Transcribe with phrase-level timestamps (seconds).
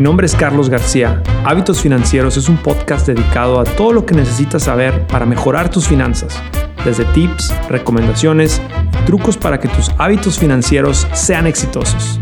[0.00, 1.22] Mi nombre es Carlos García.
[1.44, 5.86] Hábitos Financieros es un podcast dedicado a todo lo que necesitas saber para mejorar tus
[5.86, 6.40] finanzas,
[6.86, 8.62] desde tips, recomendaciones
[9.04, 12.18] trucos para que tus hábitos financieros sean exitosos.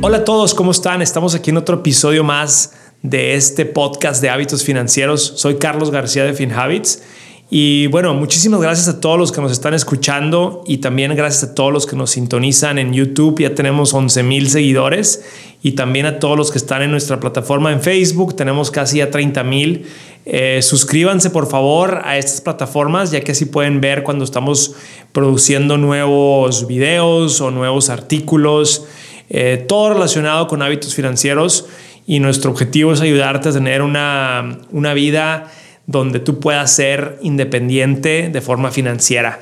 [0.00, 1.00] Hola a todos, ¿cómo están?
[1.00, 5.32] Estamos aquí en otro episodio más de este podcast de hábitos financieros.
[5.36, 7.04] Soy Carlos García de FinHabits
[7.52, 11.54] y bueno, muchísimas gracias a todos los que nos están escuchando y también gracias a
[11.54, 13.40] todos los que nos sintonizan en YouTube.
[13.40, 15.24] Ya tenemos 11 mil seguidores
[15.60, 18.36] y también a todos los que están en nuestra plataforma en Facebook.
[18.36, 19.84] Tenemos casi a 30 mil.
[20.26, 24.76] Eh, suscríbanse por favor a estas plataformas ya que así pueden ver cuando estamos
[25.10, 28.84] produciendo nuevos videos o nuevos artículos.
[29.28, 31.66] Eh, todo relacionado con hábitos financieros
[32.06, 35.50] y nuestro objetivo es ayudarte a tener una, una vida
[35.90, 39.40] donde tú puedas ser independiente de forma financiera.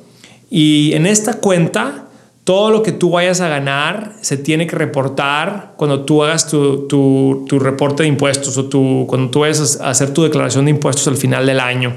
[0.51, 2.05] y en esta cuenta
[2.45, 6.87] todo lo que tú vayas a ganar se tiene que reportar cuando tú hagas tu,
[6.87, 10.71] tu, tu reporte de impuestos o tu, cuando tú vayas a hacer tu declaración de
[10.71, 11.95] impuestos al final del año.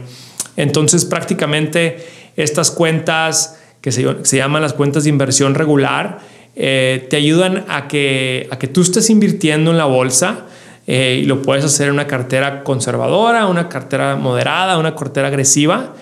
[0.56, 2.04] Entonces prácticamente
[2.36, 6.18] estas cuentas que se, se llaman las cuentas de inversión regular
[6.58, 10.46] eh, te ayudan a que, a que tú estés invirtiendo en la bolsa
[10.88, 15.94] eh, y lo puedes hacer en una cartera conservadora, una cartera moderada, una cartera agresiva.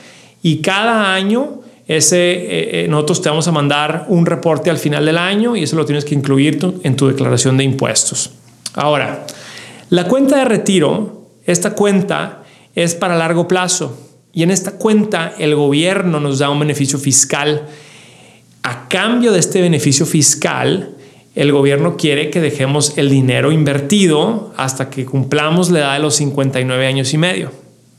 [0.41, 5.05] Y cada año ese, eh, eh, nosotros te vamos a mandar un reporte al final
[5.05, 8.31] del año y eso lo tienes que incluir en tu declaración de impuestos.
[8.73, 9.25] Ahora,
[9.89, 12.43] la cuenta de retiro, esta cuenta
[12.73, 13.97] es para largo plazo
[14.33, 17.67] y en esta cuenta el gobierno nos da un beneficio fiscal.
[18.65, 20.89] A cambio de este beneficio fiscal,
[21.35, 26.15] el gobierno quiere que dejemos el dinero invertido hasta que cumplamos la edad de los
[26.15, 27.51] 59 años y medio.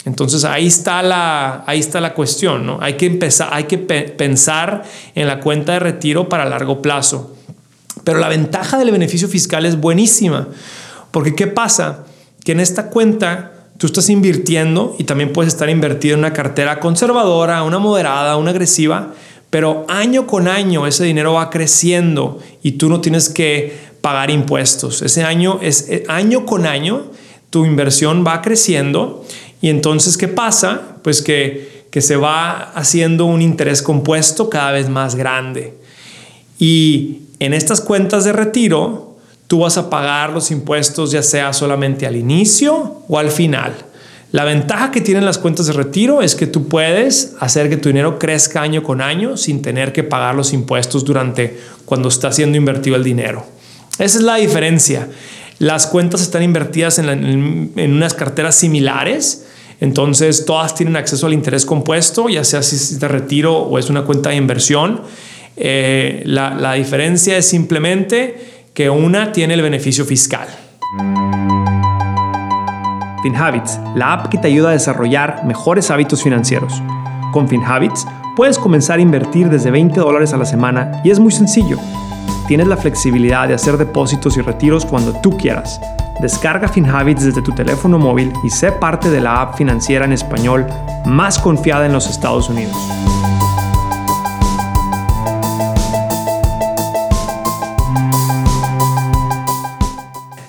[0.06, 2.78] Entonces ahí está la, ahí está la cuestión, ¿no?
[2.81, 4.82] Hay que empezar, hay que pensar
[5.15, 7.37] en la cuenta de retiro para largo plazo.
[8.03, 10.48] Pero la ventaja del beneficio fiscal es buenísima,
[11.12, 12.06] porque ¿qué pasa?
[12.43, 16.81] Que en esta cuenta tú estás invirtiendo y también puedes estar invertido en una cartera
[16.81, 19.12] conservadora, una moderada, una agresiva,
[19.56, 25.00] pero año con año ese dinero va creciendo y tú no tienes que pagar impuestos.
[25.00, 27.06] Ese año es eh, año con año
[27.48, 29.24] tu inversión va creciendo
[29.62, 30.98] y entonces ¿qué pasa?
[31.02, 35.72] Pues que, que se va haciendo un interés compuesto cada vez más grande.
[36.58, 42.06] Y en estas cuentas de retiro, tú vas a pagar los impuestos ya sea solamente
[42.06, 43.85] al inicio o al final.
[44.32, 47.88] La ventaja que tienen las cuentas de retiro es que tú puedes hacer que tu
[47.88, 52.59] dinero crezca año con año sin tener que pagar los impuestos durante cuando está siendo
[52.59, 53.47] invertido el dinero.
[53.98, 55.09] Esa es la diferencia.
[55.59, 59.47] Las cuentas están invertidas en, unas carteras similares,
[59.80, 63.89] entonces todas tienen acceso al interés compuesto, ya sea si es de retiro o es
[63.89, 65.03] una cuenta de inversión.
[65.56, 70.48] Eh, la, la diferencia es simplemente que una tiene el beneficio fiscal.
[73.26, 76.80] FinHabits, la app que te ayuda a desarrollar mejores hábitos financieros.
[77.32, 78.06] Con FinHabits
[78.36, 81.76] puedes comenzar a invertir desde 20 dólares a la semana y es muy sencillo.
[82.46, 85.80] Tienes la flexibilidad de hacer depósitos y retiros cuando tú quieras.
[86.20, 90.64] Descarga FinHabits desde tu teléfono móvil y sé parte de la app financiera en español
[91.04, 92.76] más confiada en los Estados Unidos.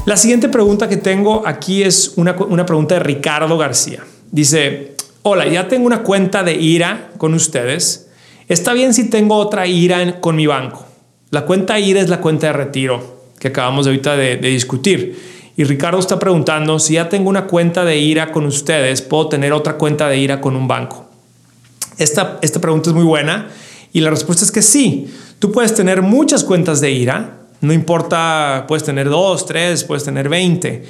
[0.07, 4.05] La siguiente pregunta que tengo aquí es una, una pregunta de Ricardo García.
[4.31, 8.07] Dice, hola, ya tengo una cuenta de IRA con ustedes.
[8.47, 10.85] Está bien si tengo otra IRA con mi banco.
[11.29, 15.51] La cuenta IRA es la cuenta de retiro que acabamos de ahorita de, discutir.
[15.57, 19.51] Y Ricardo está preguntando si ya tengo una cuenta de IRA con ustedes, ¿puedo tener
[19.51, 21.05] otra cuenta de IRA con un banco?
[21.97, 23.49] Esta, esta pregunta es muy buena
[23.91, 25.13] y la respuesta es que sí.
[25.39, 30.29] Tú puedes tener muchas cuentas de IRA, no importa, puedes tener dos, tres, puedes tener
[30.29, 30.83] 20.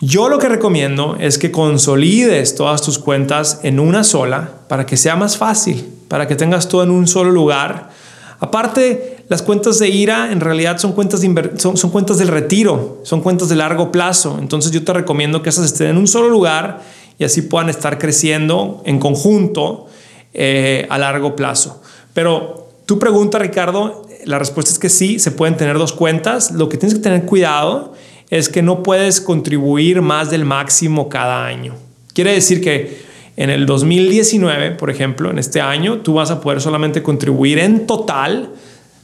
[0.00, 4.96] Yo lo que recomiendo es que consolides todas tus cuentas en una sola para que
[4.96, 7.90] sea más fácil, para que tengas todo en un solo lugar.
[8.38, 13.22] Aparte, las cuentas de IRA en realidad son cuentas, de son, cuentas del retiro, son
[13.22, 14.36] cuentas de largo plazo.
[14.38, 16.82] Entonces yo te recomiendo que esas estén en un solo lugar
[17.18, 19.86] y así puedan estar creciendo en conjunto
[20.34, 21.80] eh, a largo plazo.
[22.12, 26.50] Pero tu pregunta, Ricardo, la respuesta es que sí, se pueden tener dos cuentas.
[26.50, 27.94] Lo que tienes que tener cuidado
[28.28, 31.74] es que no puedes contribuir más del máximo cada año.
[32.12, 32.98] Quiere decir que
[33.36, 37.86] en el 2019, por ejemplo, en este año, tú vas a poder solamente contribuir en
[37.86, 38.50] total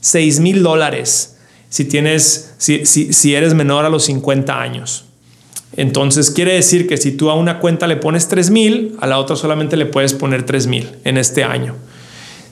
[0.00, 1.36] 6 mil dólares
[1.68, 5.04] si, tienes, si, si, eres menor a los 50 años.
[5.76, 9.18] Entonces quiere decir que si tú a una cuenta le pones 3 mil, a la
[9.18, 11.76] otra solamente le puedes poner 3 mil en este año.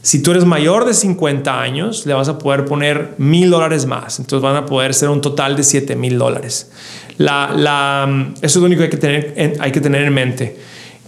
[0.02, 4.18] Si tú eres mayor de 50 años, le vas a poder poner mil dólares más.
[4.18, 6.70] Entonces van a poder ser un total de 7 mil dólares.
[7.18, 8.08] La,
[8.40, 10.56] eso es lo único que hay que, tener en, hay que tener en mente,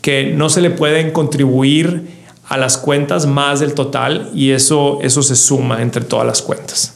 [0.02, 5.22] que no se le pueden contribuir a las cuentas más del total y eso, eso
[5.22, 6.94] se suma entre todas las cuentas.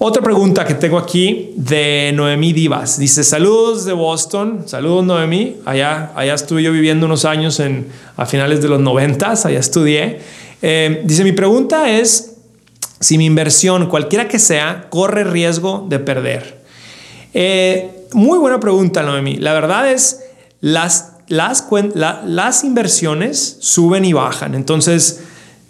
[0.00, 2.98] Otra pregunta que tengo aquí de Noemí Divas.
[2.98, 4.62] Dice, saludos de Boston.
[4.66, 5.56] Saludos Noemí.
[5.64, 10.20] Allá, allá estuve yo viviendo unos años en, a finales de los 90, allá estudié.
[10.62, 12.36] Eh, dice, mi pregunta es
[13.00, 16.62] si mi inversión, cualquiera que sea, corre riesgo de perder.
[17.34, 19.36] Eh, muy buena pregunta, Noemi.
[19.36, 20.20] La verdad es,
[20.60, 24.54] las, las, las inversiones suben y bajan.
[24.54, 25.20] Entonces,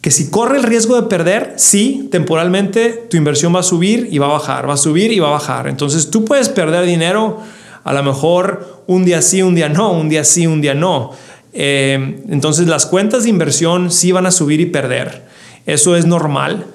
[0.00, 4.19] que si corre el riesgo de perder, sí, temporalmente tu inversión va a subir y
[4.19, 5.69] va a bajar, va a subir y va a bajar.
[5.69, 7.43] Entonces, tú puedes perder dinero
[7.85, 11.12] a lo mejor un día sí, un día no, un día sí, un día no.
[11.60, 15.25] Eh, entonces las cuentas de inversión sí van a subir y perder.
[15.66, 16.66] Eso es normal.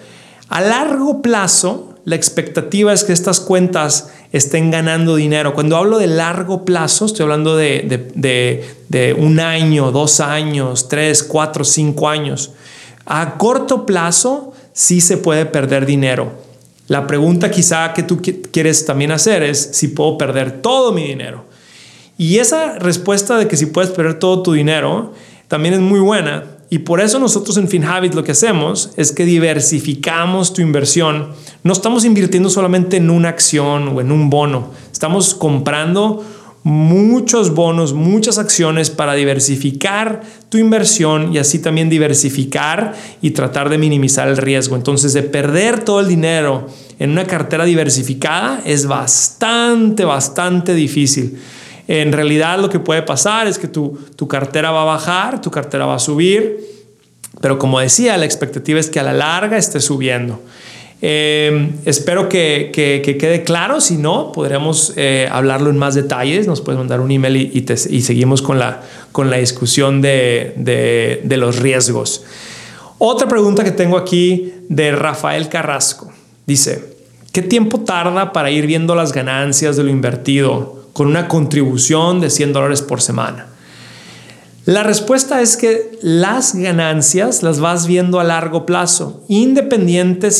[0.49, 5.53] A largo plazo, la expectativa es que estas cuentas estén ganando dinero.
[5.53, 12.09] Cuando hablo de largo plazo, estoy hablando de, un año, dos años, tres, cuatro, cinco
[12.09, 12.51] años.
[13.05, 16.33] A corto plazo, sí se puede perder dinero.
[16.89, 18.21] La pregunta quizá que tú
[18.51, 21.52] quieres también hacer es si puedo perder todo mi dinero.
[22.23, 25.11] Y esa respuesta de que si puedes perder todo tu dinero
[25.49, 26.45] también es muy buena.
[26.69, 31.31] Y por eso nosotros en FinHabit lo que hacemos es que diversificamos tu inversión.
[31.63, 34.69] No estamos invirtiendo solamente en una acción o en un bono.
[34.89, 36.23] Estamos comprando
[36.63, 43.77] muchos bonos, muchas acciones para diversificar tu inversión y así también diversificar y tratar de
[43.77, 44.77] minimizar el riesgo.
[44.77, 46.67] Entonces, de perder todo el dinero
[46.99, 51.37] en una cartera diversificada es bastante, bastante difícil.
[51.87, 53.97] En realidad lo que puede pasar es que tu,
[54.29, 56.59] cartera va a bajar, tu cartera va a subir,
[57.41, 60.39] pero como decía, la expectativa es que a la larga esté subiendo.
[61.01, 66.79] Em, espero que, quede claro, si no, podríamos eh, hablarlo en más detalles, nos puedes
[66.79, 68.81] mandar un email y, seguimos con la,
[69.11, 70.53] con la discusión de,
[71.21, 72.23] de los riesgos.
[72.97, 76.13] Otra pregunta que tengo aquí de Rafael Carrasco.
[76.45, 76.95] Dice,
[77.33, 80.82] ¿qué tiempo tarda para ir viendo las ganancias de lo invertido?
[80.93, 83.47] Con una contribución de 100 dólares por semana?
[84.65, 90.31] La respuesta es que las ganancias las vas viendo a largo plazo, si independientemente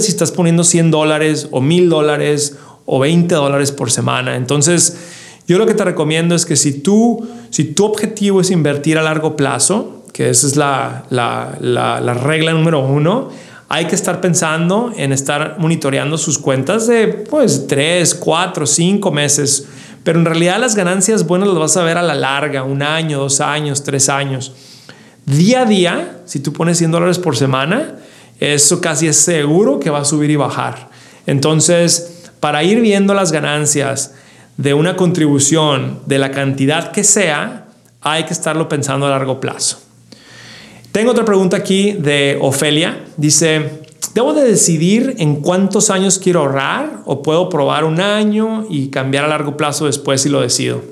[0.00, 2.56] si estás poniendo 100 dólares o 1000 dólares
[2.86, 4.36] o 20 dólares por semana.
[4.36, 4.96] Entonces,
[5.48, 9.02] yo lo que te recomiendo es que si, tú, si tu objetivo es invertir a
[9.02, 13.30] largo plazo, que esa es la, la, la regla número uno,
[13.72, 19.68] hay que estar pensando en estar monitoreando sus cuentas de pues 3, 4, 5 meses.
[20.02, 23.20] Pero en realidad las ganancias buenas las vas a ver a la larga, un año,
[23.20, 24.52] dos años, tres años.
[25.24, 27.94] Día a día, si tú pones 100 dólares por semana,
[28.40, 30.88] eso casi es seguro que va a subir y bajar.
[31.26, 34.14] Entonces, para ir viendo las ganancias
[34.56, 37.68] de una contribución de la cantidad que sea,
[38.00, 39.89] hay que estarlo pensando a largo plazo.
[40.92, 43.04] Tengo otra pregunta aquí de Ofelia.
[43.16, 43.82] Dice,
[44.12, 49.24] ¿debo de decidir en cuántos años quiero ahorrar o puedo probar un año y cambiar
[49.24, 50.82] a largo plazo después si lo decido?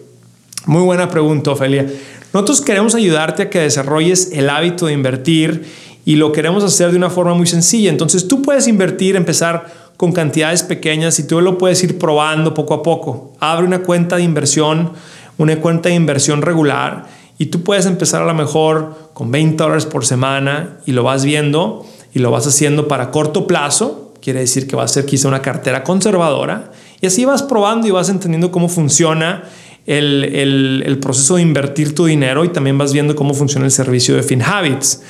[0.66, 1.84] Muy buena pregunta, Ofelia.
[2.32, 5.66] Nosotros queremos ayudarte a que desarrolles el hábito de invertir
[6.04, 7.90] y lo queremos hacer de una forma muy sencilla.
[7.90, 12.74] Entonces tú puedes invertir, empezar con cantidades pequeñas y tú lo puedes ir probando poco
[12.74, 13.32] a poco.
[13.40, 14.92] Abre una cuenta de inversión,
[15.38, 19.86] una cuenta de inversión regular y tú puedes empezar a lo mejor con 20 dólares
[19.86, 24.12] por semana y lo vas viendo y lo vas haciendo para corto plazo.
[24.20, 27.92] Quiere decir que va a ser quizá una cartera conservadora y así vas probando y
[27.92, 29.44] vas entendiendo cómo funciona
[29.86, 30.24] el,
[30.84, 34.24] el, proceso de invertir tu dinero y también vas viendo cómo funciona el servicio de
[34.24, 35.02] FinHabits.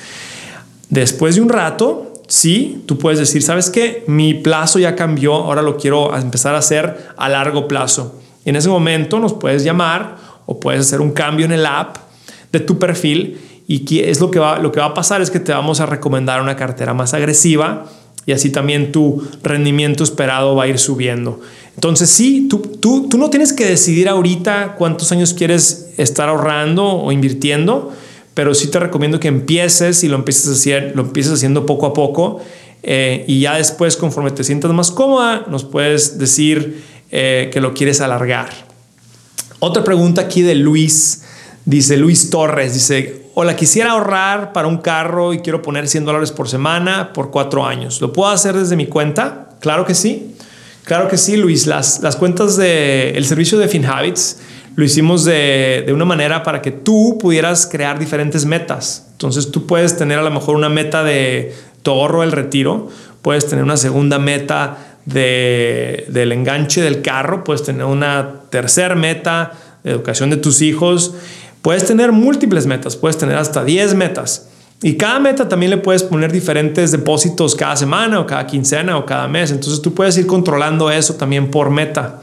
[0.89, 4.03] Después de un rato, sí, tú puedes decir, ¿sabes qué?
[4.07, 8.21] Mi plazo ya cambió, ahora lo quiero empezar a hacer a largo plazo.
[8.45, 12.08] En ese momento nos puedes llamar o puedes hacer un cambio en el app
[12.51, 13.37] de tu perfil
[13.67, 15.85] y es lo que va, lo que va a pasar es que te vamos a
[15.85, 17.85] recomendar una cartera más agresiva
[18.25, 21.39] y así también tu rendimiento esperado va a ir subiendo.
[21.75, 26.85] Entonces sí, tú, tú, tú no tienes que decidir ahorita cuántos años quieres estar ahorrando
[26.85, 27.91] o invirtiendo,
[28.33, 31.85] pero sí te recomiendo que empieces y lo empieces, a hacer, lo empieces haciendo poco
[31.85, 32.39] a poco
[32.81, 37.73] eh, y ya después conforme te sientas más cómoda nos puedes decir eh, que lo
[37.73, 38.49] quieres alargar.
[39.59, 41.23] Otra pregunta aquí de Luis,
[41.65, 46.31] dice Luis Torres, dice, hola, quisiera ahorrar para un carro y quiero poner 100 dólares
[46.31, 48.01] por semana por cuatro años.
[48.01, 49.49] ¿Lo puedo hacer desde mi cuenta?
[49.59, 50.35] Claro que sí.
[50.83, 51.67] Claro que sí, Luis.
[51.67, 54.39] Las, las cuentas del el servicio de FinHabits
[54.75, 59.07] lo hicimos de, de, una manera para que tú pudieras crear diferentes metas.
[59.11, 62.87] Entonces tú puedes tener a lo mejor una meta de tu ahorro del retiro,
[63.21, 69.53] puedes tener una segunda meta de, del enganche del carro, puedes tener una tercera meta
[69.83, 71.15] de educación de tus hijos,
[71.61, 74.47] puedes tener múltiples metas, puedes tener hasta 10 metas.
[74.81, 79.05] Y cada meta también le puedes poner diferentes depósitos cada semana o cada quincena o
[79.05, 79.51] cada mes.
[79.51, 82.21] Entonces tú puedes ir controlando eso también por meta.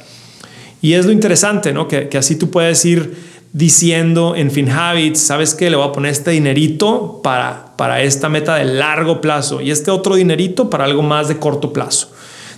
[0.80, 1.86] Y es lo interesante, ¿no?
[1.86, 3.14] Que, que así tú puedes ir
[3.52, 5.70] diciendo en FinHabits, ¿sabes qué?
[5.70, 9.90] Le voy a poner este dinerito para, para esta meta de largo plazo y este
[9.90, 12.12] otro dinerito para algo más de corto plazo.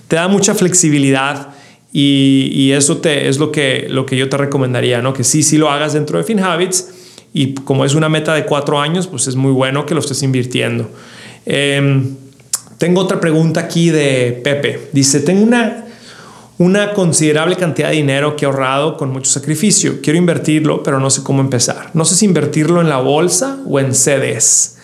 [0.08, 1.48] Te da mucha flexibilidad
[1.92, 5.14] y, eso te, es lo que, lo que yo te recomendaría, ¿no?
[5.14, 6.88] Que sí, sí lo hagas dentro de FinHabits
[7.32, 10.22] y como es una meta de cuatro años, pues es muy bueno que lo estés
[10.22, 10.90] invirtiendo.
[11.46, 12.16] Em,
[12.78, 14.88] tengo otra pregunta aquí de Pepe.
[14.92, 15.86] Dice, tengo una,
[16.58, 20.00] una considerable cantidad de dinero que he ahorrado con mucho sacrificio.
[20.02, 21.90] Quiero invertirlo, pero no sé cómo empezar.
[21.94, 24.76] No sé si invertirlo en la bolsa o en CDs.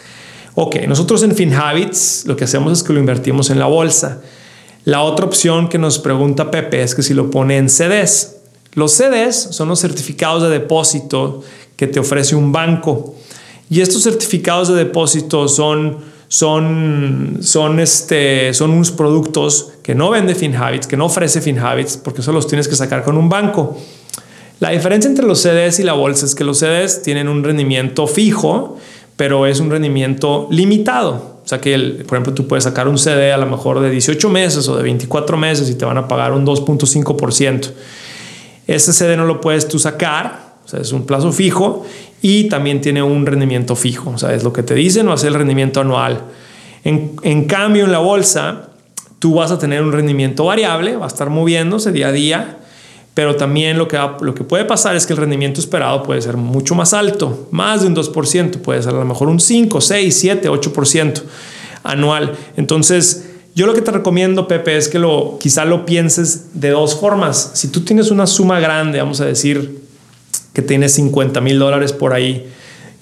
[0.55, 4.23] Ok, nosotros en FinHabits lo que hacemos es que lo invertimos en la bolsa.
[4.85, 8.37] La otra opción que nos pregunta Pepe es que si lo pone en CDs.
[8.75, 11.43] Los CDs son los certificados de depósito
[11.77, 13.15] que te ofrece un banco.
[13.71, 15.99] Y estos certificados de depósito son,
[16.29, 22.21] son, son, este, son unos productos que no vende FinHabits, que no ofrece FinHabits, porque
[22.21, 23.79] eso los tienes que sacar con un banco.
[24.61, 28.07] La diferencia entre los CDs y la bolsa es que los CDs tienen un rendimiento
[28.07, 28.77] fijo,
[29.17, 31.34] pero es un rendimiento limitado.
[31.45, 34.31] O sea que, por ejemplo, tú puedes sacar un CD a lo mejor de 18
[34.31, 37.71] meses o de 24 meses y te van a pagar un 2.5%.
[38.67, 41.85] Ese CD no lo puedes tú sacar o sea, es un plazo fijo
[42.23, 44.11] y también tiene un rendimiento fijo.
[44.11, 46.23] O sea, es lo que te dicen, va a ser el rendimiento anual.
[46.85, 48.69] En, cambio, en la bolsa,
[49.19, 52.59] tú vas a tener un rendimiento variable, va a estar moviéndose día a día,
[53.15, 56.37] pero también lo que, lo que puede pasar es que el rendimiento esperado puede ser
[56.37, 60.17] mucho más alto, más de un 2%, puede ser a lo mejor un 5, 6,
[60.19, 61.23] 7, 8%
[61.85, 62.33] anual.
[62.57, 66.97] Entonces, yo lo que te recomiendo, Pepe, es que lo, quizá lo pienses de dos
[66.97, 67.53] formas.
[67.55, 69.81] Si tú tienes una suma grande, vamos a decir
[70.53, 72.49] que tienes 50 mil dólares por ahí,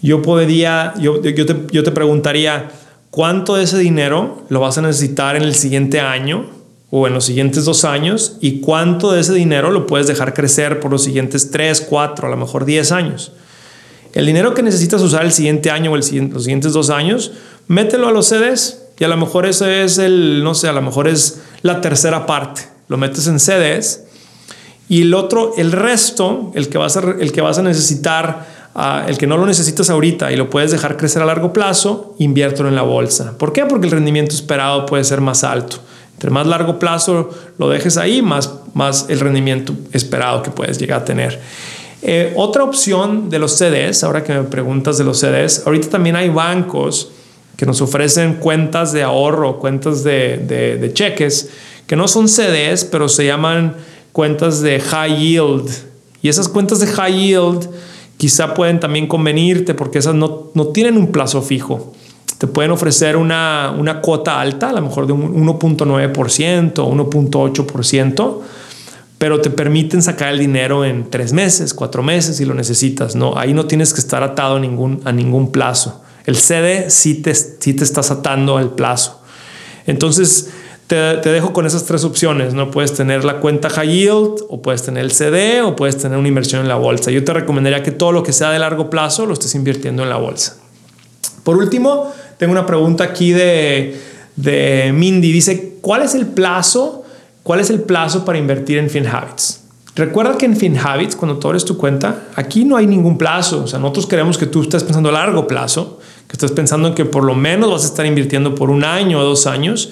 [0.02, 2.70] yo podría, yo, yo, te, yo te preguntaría,
[3.10, 6.61] ¿cuánto de ese dinero lo vas a necesitar en el siguiente año
[6.94, 8.36] o en los siguientes dos años?
[8.40, 12.30] ¿Y cuánto de ese dinero lo puedes dejar crecer por los siguientes tres, cuatro, a
[12.30, 13.32] lo mejor diez años?
[14.12, 17.32] El dinero que necesitas usar el siguiente año o el los siguientes dos años,
[17.66, 20.82] mételo a los CDs y a lo mejor eso es el, no sé, a lo
[20.82, 22.60] mejor es la tercera parte.
[22.88, 24.04] Lo metes en CDs
[24.90, 29.06] y el otro, el resto, el que vas a, el que vas a necesitar, ah,
[29.08, 32.68] el que no lo necesitas ahorita y lo puedes dejar crecer a largo plazo, inviértelo
[32.68, 33.38] en la bolsa.
[33.38, 33.64] ¿Por qué?
[33.64, 35.78] Porque el rendimiento esperado puede ser más alto.
[36.14, 38.50] Entre más largo plazo lo dejes ahí, más,
[39.08, 41.40] el rendimiento esperado que puedes llegar a tener.
[42.02, 46.16] Eh, otra opción de los CDs, ahora que me preguntas de los CDs, ahorita también
[46.16, 47.10] hay bancos
[47.56, 51.50] que nos ofrecen cuentas de ahorro, cuentas de, cheques,
[51.86, 53.76] que no son CDs, pero se llaman
[54.12, 55.70] cuentas de high yield.
[56.22, 57.68] Y esas cuentas de high yield
[58.16, 61.92] quizá pueden también convenirte porque esas no tienen un plazo fijo.
[62.38, 68.38] Te pueden ofrecer una, una cuota alta, a lo mejor de un 1.9% o 1.8%,
[69.18, 73.14] pero te permiten sacar el dinero en tres meses, cuatro meses si lo necesitas.
[73.14, 76.02] No, ahí no tienes que estar atado a ningún, a ningún plazo.
[76.24, 79.22] El CD sí te, sí te estás atando al plazo.
[79.86, 80.50] Entonces,
[80.86, 82.54] te, dejo con esas tres opciones.
[82.54, 86.18] No puedes tener la cuenta high yield, o puedes tener el CD, o puedes tener
[86.18, 87.10] una inversión en la bolsa.
[87.10, 90.10] Yo te recomendaría que todo lo que sea de largo plazo lo estés invirtiendo en
[90.10, 90.56] la bolsa.
[91.44, 92.12] Por último,
[92.42, 93.96] tengo una pregunta aquí de,
[94.34, 95.30] de Mindy.
[95.30, 97.04] Dice, ¿cuál es el plazo?
[97.44, 99.60] ¿Cuál es el plazo para invertir en FinHabits?
[99.94, 103.62] Recuerda que en FinHabits, cuando tú abres tu cuenta, aquí no hay ningún plazo.
[103.62, 106.96] O sea, nosotros queremos que tú estés pensando a largo plazo, que estés pensando en
[106.96, 109.90] que por lo menos vas a estar invirtiendo por un año o dos años.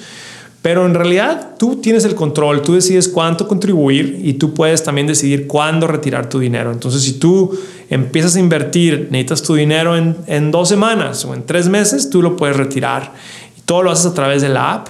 [0.62, 5.06] Pero en realidad tú tienes el control, tú decides cuánto contribuir y tú puedes también
[5.06, 6.70] decidir cuándo retirar tu dinero.
[6.70, 11.68] Entonces, si tú empiezas a invertir, necesitas tu dinero en, dos semanas o en tres
[11.68, 13.14] meses, tú lo puedes retirar.
[13.56, 14.88] Y todo lo haces a través de la app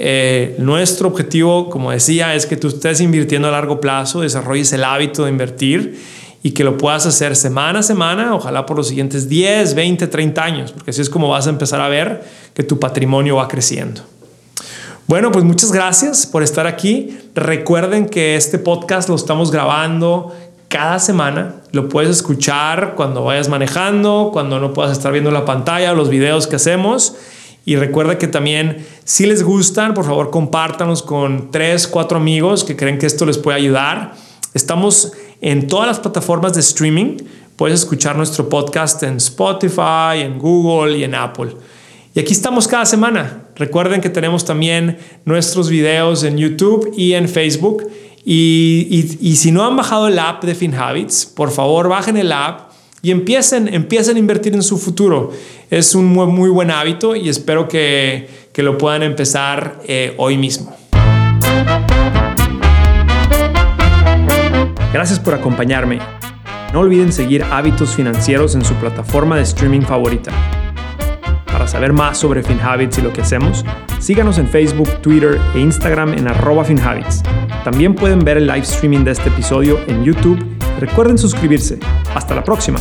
[0.00, 4.84] eh, nuestro objetivo, como decía, es que tú estés invirtiendo a largo plazo, desarrolles el
[4.84, 5.98] hábito de invertir
[6.40, 10.44] y que lo puedas hacer semana a semana, ojalá por los siguientes 10, 20, 30
[10.44, 12.22] años, porque así es como vas a empezar a ver
[12.54, 14.02] que tu patrimonio va creciendo.
[15.08, 17.18] Bueno, pues muchas gracias por estar aquí.
[17.34, 20.36] Recuerden que este podcast lo estamos grabando
[20.68, 21.62] cada semana.
[21.72, 26.46] Lo puedes escuchar cuando vayas manejando, cuando no puedas estar viendo la pantalla los videos
[26.46, 27.16] que hacemos.
[27.64, 32.76] Y recuerda que también, si les gustan, por favor, compártanos con tres, cuatro amigos que
[32.76, 34.12] creen que esto les puede ayudar.
[34.52, 37.16] Estamos en todas las plataformas de streaming.
[37.56, 41.56] Puedes escuchar nuestro podcast en Spotify, en Google y en Apple.
[42.12, 43.47] Y aquí estamos cada semana.
[43.58, 47.88] Recuerden que tenemos también nuestros videos en YouTube y en Facebook.
[48.24, 52.68] Y, y si no han bajado el app de FinHabits, por favor bajen el app
[53.02, 55.32] y empiecen, empiecen a invertir en su futuro.
[55.70, 60.36] Es un muy, muy buen hábito y espero que, que lo puedan empezar eh, hoy
[60.36, 60.76] mismo.
[64.92, 66.00] Gracias por acompañarme.
[66.72, 70.32] No olviden seguir Hábitos Financieros en su plataforma de streaming favorita.
[71.68, 73.64] Saber más sobre FinHabits y lo que hacemos,
[74.00, 77.22] síganos en Facebook, Twitter e Instagram en arroba FinHabits.
[77.62, 81.80] También pueden ver el live streaming de este episodio en YouTube Recuerden suscribirse.
[82.14, 82.78] Hasta la próxima.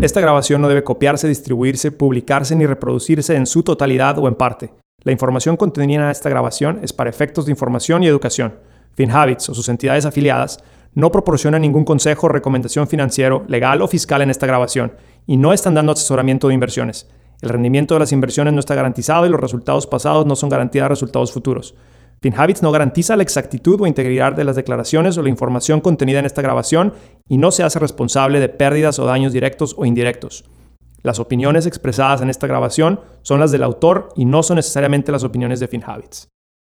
[0.00, 4.72] Esta grabación no debe copiarse, distribuirse, publicarse ni reproducirse en su totalidad o en parte.
[5.02, 8.54] La información contenida en esta grabación es para efectos de información y educación.
[8.94, 14.30] FinHabits o sus entidades afiliadas no proporcionan ningún consejo recomendación financiero, legal o fiscal en
[14.30, 14.94] esta grabación
[15.26, 17.06] y no están dando asesoramiento de inversiones.
[17.40, 20.82] El rendimiento de las inversiones no está garantizado y los resultados pasados no son garantía
[20.82, 21.74] de resultados futuros.
[22.20, 26.26] FinHabits no garantiza la exactitud o integridad de las declaraciones o la información contenida en
[26.26, 26.92] esta grabación
[27.28, 30.44] y no se hace responsable de pérdidas o daños directos o indirectos.
[31.02, 35.22] Las opiniones expresadas en esta grabación son las del autor y no son necesariamente las
[35.22, 36.28] opiniones de FinHabits.